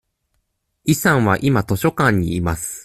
[0.83, 2.79] イさんは今図書館にいます。